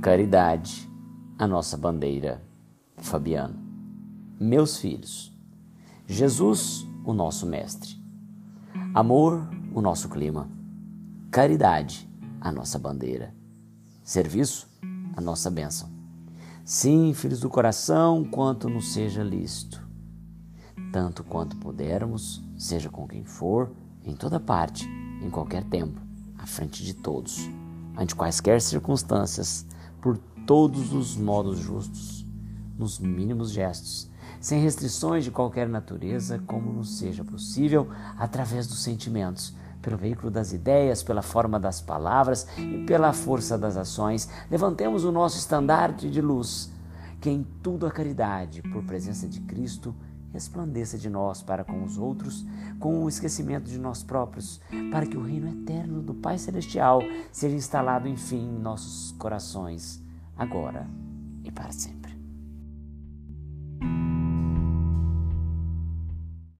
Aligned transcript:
Caridade, 0.00 0.88
a 1.36 1.44
nossa 1.44 1.76
bandeira. 1.76 2.40
Fabiano. 2.98 3.58
Meus 4.38 4.78
filhos. 4.78 5.36
Jesus, 6.06 6.86
o 7.04 7.12
nosso 7.12 7.44
mestre. 7.44 8.00
Amor, 8.94 9.50
o 9.74 9.80
nosso 9.80 10.08
clima. 10.08 10.48
Caridade, 11.32 12.08
a 12.40 12.52
nossa 12.52 12.78
bandeira. 12.78 13.34
Serviço, 14.04 14.68
a 15.16 15.20
nossa 15.20 15.50
bênção. 15.50 15.90
Sim, 16.64 17.12
filhos 17.12 17.40
do 17.40 17.50
coração, 17.50 18.24
quanto 18.24 18.68
nos 18.68 18.92
seja 18.92 19.24
lícito. 19.24 19.84
Tanto 20.92 21.24
quanto 21.24 21.56
pudermos, 21.56 22.40
seja 22.56 22.88
com 22.88 23.08
quem 23.08 23.24
for, 23.24 23.72
em 24.04 24.14
toda 24.14 24.38
parte, 24.38 24.88
em 25.20 25.28
qualquer 25.28 25.64
tempo, 25.64 26.00
à 26.38 26.46
frente 26.46 26.84
de 26.84 26.94
todos, 26.94 27.50
ante 27.96 28.14
quaisquer 28.14 28.60
circunstâncias, 28.60 29.66
por 30.00 30.18
todos 30.46 30.92
os 30.92 31.16
modos 31.16 31.58
justos, 31.58 32.26
nos 32.78 32.98
mínimos 32.98 33.50
gestos, 33.50 34.10
sem 34.40 34.62
restrições 34.62 35.24
de 35.24 35.30
qualquer 35.30 35.68
natureza, 35.68 36.38
como 36.46 36.72
nos 36.72 36.98
seja 36.98 37.24
possível, 37.24 37.88
através 38.16 38.66
dos 38.66 38.82
sentimentos, 38.82 39.54
pelo 39.82 39.96
veículo 39.96 40.30
das 40.30 40.52
ideias, 40.52 41.02
pela 41.02 41.22
forma 41.22 41.58
das 41.58 41.80
palavras 41.80 42.46
e 42.56 42.84
pela 42.84 43.12
força 43.12 43.58
das 43.58 43.76
ações, 43.76 44.28
levantemos 44.50 45.04
o 45.04 45.12
nosso 45.12 45.38
estandarte 45.38 46.10
de 46.10 46.20
luz, 46.20 46.70
que 47.20 47.30
em 47.30 47.44
tudo 47.62 47.86
a 47.86 47.90
caridade, 47.90 48.62
por 48.62 48.84
presença 48.84 49.26
de 49.26 49.40
Cristo, 49.40 49.94
resplandeça 50.32 50.98
de 50.98 51.08
nós 51.08 51.42
para 51.42 51.64
com 51.64 51.82
os 51.82 51.98
outros, 51.98 52.46
com 52.78 53.02
o 53.02 53.08
esquecimento 53.08 53.68
de 53.68 53.78
nós 53.78 54.02
próprios, 54.02 54.60
para 54.90 55.06
que 55.06 55.16
o 55.16 55.22
reino 55.22 55.48
eterno 55.48 55.97
Pai 56.22 56.38
Celestial 56.38 57.00
seja 57.32 57.56
instalado, 57.56 58.08
enfim, 58.08 58.38
em 58.40 58.58
nossos 58.58 59.12
corações, 59.12 60.02
agora 60.36 60.86
e 61.44 61.50
para 61.50 61.70
sempre. 61.72 62.07